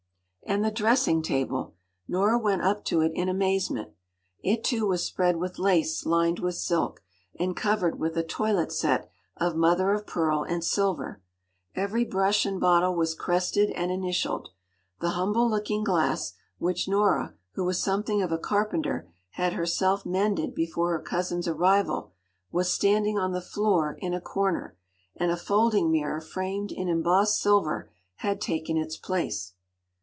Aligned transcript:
And 0.43 0.65
the 0.65 0.71
dressing 0.71 1.21
table! 1.21 1.75
Nora 2.09 2.37
went 2.37 2.61
up 2.61 2.83
to 2.85 2.99
it 2.99 3.13
in 3.15 3.29
amazement. 3.29 3.93
It 4.43 4.65
too 4.65 4.85
was 4.85 5.05
spread 5.05 5.37
with 5.37 5.57
lace 5.57 6.05
lined 6.05 6.39
with 6.39 6.55
silk, 6.55 7.01
and 7.39 7.55
covered 7.55 7.97
with 7.99 8.17
a 8.17 8.23
toilet 8.23 8.73
set 8.73 9.09
of 9.37 9.55
mother 9.55 9.93
of 9.93 10.05
pearl 10.05 10.43
and 10.43 10.61
silver. 10.61 11.21
Every 11.73 12.03
brush 12.03 12.45
and 12.45 12.59
bottle 12.59 12.93
was 12.95 13.15
crested 13.15 13.69
and 13.69 13.91
initialled. 13.91 14.49
The 14.99 15.11
humble 15.11 15.49
looking 15.49 15.85
glass, 15.85 16.33
which 16.57 16.85
Nora, 16.85 17.33
who 17.53 17.63
was 17.63 17.81
something 17.81 18.21
of 18.21 18.33
a 18.33 18.37
carpenter, 18.37 19.09
had 19.29 19.53
herself 19.53 20.05
mended 20.05 20.53
before 20.53 20.91
her 20.91 21.01
cousin’s 21.01 21.47
arrival, 21.47 22.11
was 22.51 22.69
standing 22.73 23.17
on 23.17 23.31
the 23.31 23.39
floor 23.41 23.95
in 23.99 24.13
a 24.13 24.19
corner, 24.19 24.75
and 25.15 25.31
a 25.31 25.37
folding 25.37 25.89
mirror 25.89 26.19
framed 26.19 26.73
in 26.73 26.89
embossed 26.89 27.39
silver 27.41 27.89
had 28.17 28.41
taken 28.41 28.75
its 28.75 28.97
place. 28.97 29.53